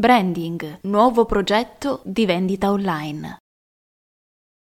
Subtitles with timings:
[0.00, 3.36] Branding, nuovo progetto di vendita online.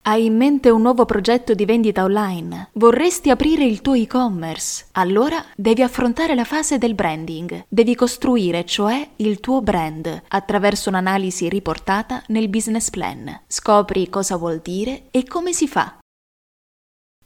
[0.03, 2.69] Hai in mente un nuovo progetto di vendita online?
[2.75, 4.85] Vorresti aprire il tuo e-commerce?
[4.93, 7.65] Allora devi affrontare la fase del branding.
[7.67, 13.45] Devi costruire, cioè, il tuo brand attraverso un'analisi riportata nel business plan.
[13.47, 16.01] Scopri cosa vuol dire e come si fa.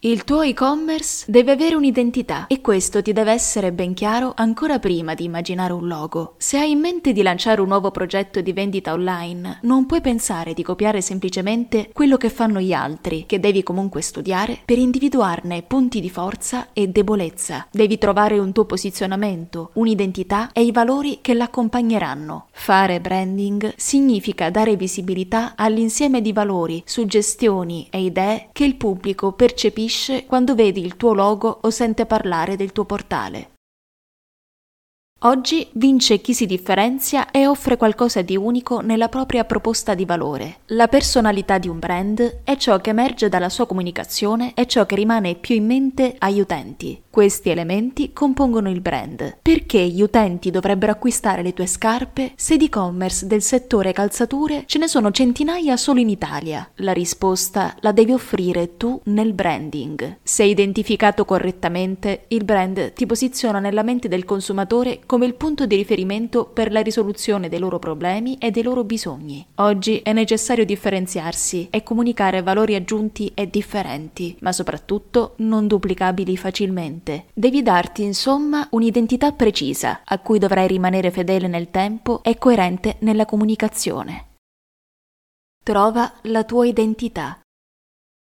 [0.00, 5.14] Il tuo e-commerce deve avere un'identità e questo ti deve essere ben chiaro ancora prima
[5.14, 6.34] di immaginare un logo.
[6.38, 10.54] Se hai in mente di lanciare un nuovo progetto di vendita online, non puoi pensare
[10.54, 15.98] di copiare semplicemente quello che fanno gli altri, che devi comunque studiare per individuarne punti
[15.98, 17.66] di forza e debolezza.
[17.68, 22.46] Devi trovare un tuo posizionamento, un'identità e i valori che l'accompagneranno.
[22.52, 29.86] Fare branding significa dare visibilità all'insieme di valori, suggestioni e idee che il pubblico percepisce
[29.88, 33.57] colpisce quando vedi il tuo logo o sente parlare del tuo portale.
[35.22, 40.58] Oggi vince chi si differenzia e offre qualcosa di unico nella propria proposta di valore.
[40.66, 44.94] La personalità di un brand è ciò che emerge dalla sua comunicazione e ciò che
[44.94, 47.02] rimane più in mente agli utenti.
[47.10, 49.38] Questi elementi compongono il brand.
[49.42, 54.78] Perché gli utenti dovrebbero acquistare le tue scarpe se di e-commerce del settore calzature ce
[54.78, 56.70] ne sono centinaia solo in Italia?
[56.76, 60.18] La risposta la devi offrire tu nel branding.
[60.22, 65.74] Se identificato correttamente, il brand ti posiziona nella mente del consumatore come il punto di
[65.74, 69.42] riferimento per la risoluzione dei loro problemi e dei loro bisogni.
[69.54, 77.28] Oggi è necessario differenziarsi e comunicare valori aggiunti e differenti, ma soprattutto non duplicabili facilmente.
[77.32, 83.24] Devi darti insomma un'identità precisa a cui dovrai rimanere fedele nel tempo e coerente nella
[83.24, 84.26] comunicazione.
[85.64, 87.40] Trova la tua identità.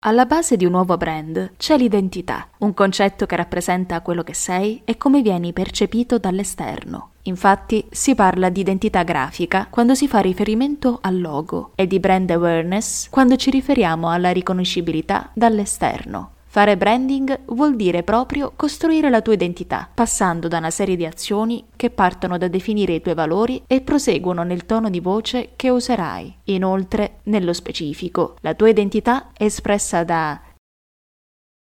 [0.02, 4.80] Alla base di un nuovo brand c'è l'identità, un concetto che rappresenta quello che sei
[4.86, 7.10] e come vieni percepito dall'esterno.
[7.24, 12.30] Infatti si parla di identità grafica quando si fa riferimento al logo e di brand
[12.30, 16.30] awareness quando ci riferiamo alla riconoscibilità dall'esterno.
[16.52, 21.66] Fare branding vuol dire proprio costruire la tua identità, passando da una serie di azioni
[21.76, 26.38] che partono da definire i tuoi valori e proseguono nel tono di voce che userai.
[26.46, 30.40] Inoltre, nello specifico, la tua identità è espressa da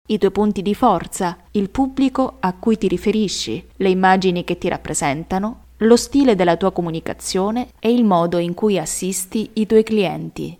[0.09, 4.69] i tuoi punti di forza, il pubblico a cui ti riferisci, le immagini che ti
[4.69, 10.59] rappresentano, lo stile della tua comunicazione e il modo in cui assisti i tuoi clienti.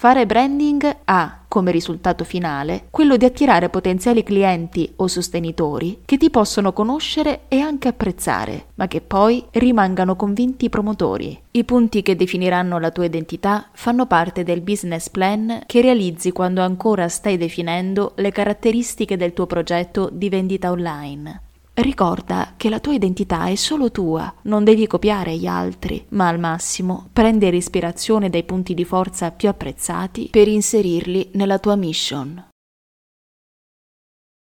[0.00, 6.30] Fare branding ha come risultato finale quello di attirare potenziali clienti o sostenitori che ti
[6.30, 11.36] possono conoscere e anche apprezzare, ma che poi rimangano convinti promotori.
[11.50, 16.62] I punti che definiranno la tua identità fanno parte del business plan che realizzi quando
[16.62, 21.42] ancora stai definendo le caratteristiche del tuo progetto di vendita online.
[21.78, 26.40] Ricorda che la tua identità è solo tua, non devi copiare gli altri, ma al
[26.40, 32.48] massimo prendere ispirazione dai punti di forza più apprezzati per inserirli nella tua mission.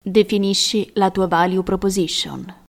[0.00, 2.62] Definisci la tua value proposition.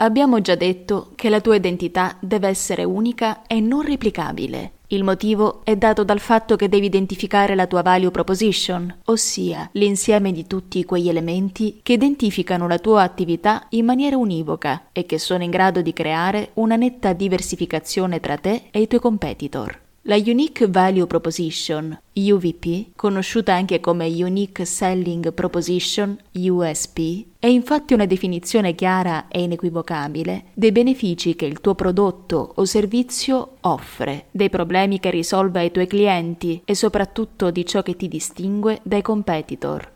[0.00, 4.80] Abbiamo già detto che la tua identità deve essere unica e non replicabile.
[4.92, 10.32] Il motivo è dato dal fatto che devi identificare la tua value proposition, ossia l'insieme
[10.32, 15.44] di tutti quegli elementi che identificano la tua attività in maniera univoca e che sono
[15.44, 19.81] in grado di creare una netta diversificazione tra te e i tuoi competitor.
[20.06, 28.04] La Unique Value Proposition, UVP, conosciuta anche come Unique Selling Proposition, USP, è infatti una
[28.04, 34.98] definizione chiara e inequivocabile dei benefici che il tuo prodotto o servizio offre, dei problemi
[34.98, 39.91] che risolve ai tuoi clienti e soprattutto di ciò che ti distingue dai competitor.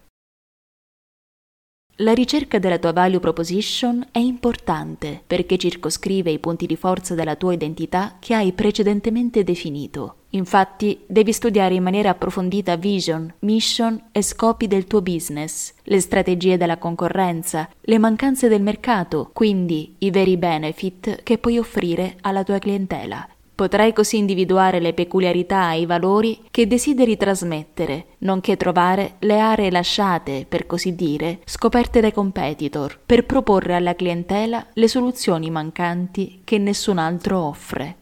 [2.01, 7.37] La ricerca della tua value proposition è importante perché circoscrive i punti di forza della
[7.37, 10.17] tua identità che hai precedentemente definito.
[10.31, 16.59] Infatti, devi studiare in maniera approfondita vision, mission e scopi del tuo business, le strategie
[16.59, 22.59] della concorrenza, le mancanze del mercato, quindi i veri benefit che puoi offrire alla tua
[22.59, 23.27] clientela
[23.57, 29.71] Potrai così individuare le peculiarità e i valori che desideri trasmettere, nonché trovare le aree
[29.71, 36.59] lasciate, per così dire, scoperte dai competitor, per proporre alla clientela le soluzioni mancanti che
[36.59, 38.01] nessun altro offre.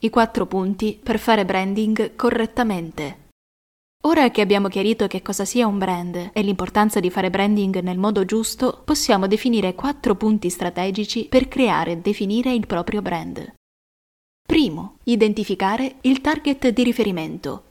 [0.00, 3.28] I quattro punti per fare branding correttamente.
[4.04, 7.98] Ora che abbiamo chiarito che cosa sia un brand e l'importanza di fare branding nel
[7.98, 13.58] modo giusto, possiamo definire quattro punti strategici per creare e definire il proprio brand.
[14.60, 17.68] Primo, identificare il target di riferimento.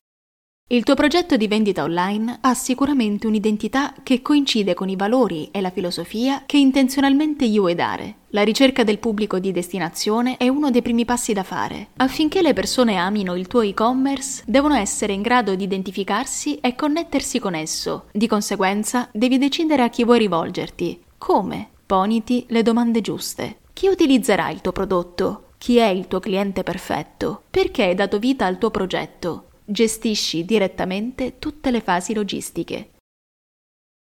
[0.72, 5.62] Il tuo progetto di vendita online ha sicuramente un'identità che coincide con i valori e
[5.62, 8.16] la filosofia che intenzionalmente gli vuoi dare.
[8.30, 11.90] La ricerca del pubblico di destinazione è uno dei primi passi da fare.
[11.98, 17.38] Affinché le persone amino il tuo e-commerce, devono essere in grado di identificarsi e connettersi
[17.38, 18.06] con esso.
[18.12, 21.04] Di conseguenza, devi decidere a chi vuoi rivolgerti.
[21.20, 21.70] Come?
[21.86, 23.60] Poniti le domande giuste.
[23.74, 25.44] Chi utilizzerà il tuo prodotto?
[25.60, 27.44] Chi è il tuo cliente perfetto?
[27.50, 29.50] Perché hai dato vita al tuo progetto?
[29.66, 32.92] Gestisci direttamente tutte le fasi logistiche.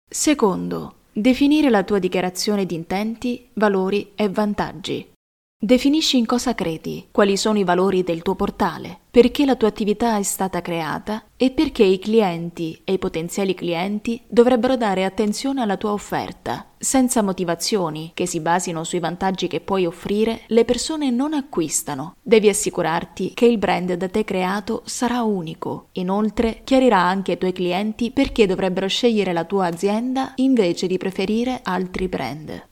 [0.07, 5.13] Secondo, definire la tua dichiarazione di intenti, valori e vantaggi.
[5.59, 10.15] Definisci in cosa credi, quali sono i valori del tuo portale, perché la tua attività
[10.15, 15.75] è stata creata e perché i clienti e i potenziali clienti dovrebbero dare attenzione alla
[15.75, 16.73] tua offerta.
[16.77, 22.17] Senza motivazioni che si basino sui vantaggi che puoi offrire, le persone non acquistano.
[22.21, 25.87] Devi assicurarti che il brand da te creato sarà unico.
[25.93, 31.61] Inoltre, chiarirà anche ai tuoi clienti perché dovrebbero scegliere la tua azienda invece di preferire
[31.63, 32.63] altri brand.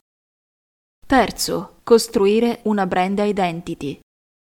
[1.07, 3.99] Terzo, costruire una brand identity.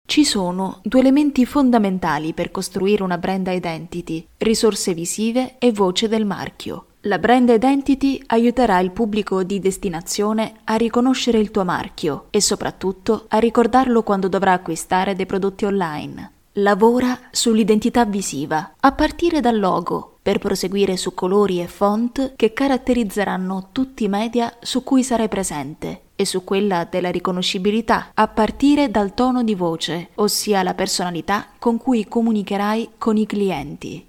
[0.07, 6.23] Ci sono due elementi fondamentali per costruire una brand identity, risorse visive e voce del
[6.23, 6.85] marchio.
[7.01, 13.25] La brand identity aiuterà il pubblico di destinazione a riconoscere il tuo marchio e soprattutto
[13.27, 16.31] a ricordarlo quando dovrà acquistare dei prodotti online.
[16.53, 23.69] Lavora sull'identità visiva, a partire dal logo, per proseguire su colori e font che caratterizzeranno
[23.73, 29.13] tutti i media su cui sarai presente e su quella della riconoscibilità, a partire dal
[29.13, 34.07] tono di voce, ossia la personalità con cui comunicherai con i clienti.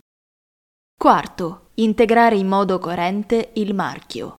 [0.98, 4.36] Quarto, integrare in modo coerente il marchio.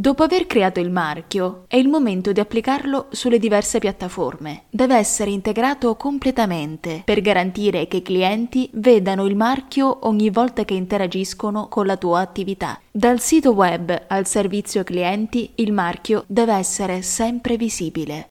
[0.00, 4.62] Dopo aver creato il marchio, è il momento di applicarlo sulle diverse piattaforme.
[4.70, 10.72] Deve essere integrato completamente per garantire che i clienti vedano il marchio ogni volta che
[10.72, 12.80] interagiscono con la tua attività.
[12.90, 18.28] Dal sito web al servizio clienti, il marchio deve essere sempre visibile.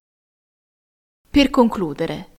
[1.30, 2.38] Per concludere,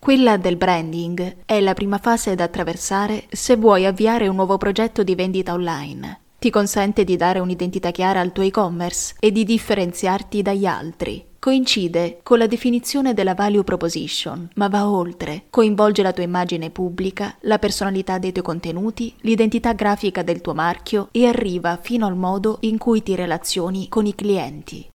[0.00, 5.02] quella del branding è la prima fase da attraversare se vuoi avviare un nuovo progetto
[5.02, 10.42] di vendita online ti consente di dare un'identità chiara al tuo e-commerce e di differenziarti
[10.42, 11.24] dagli altri.
[11.38, 15.44] Coincide con la definizione della value proposition, ma va oltre.
[15.50, 21.10] Coinvolge la tua immagine pubblica, la personalità dei tuoi contenuti, l'identità grafica del tuo marchio
[21.12, 24.91] e arriva fino al modo in cui ti relazioni con i clienti.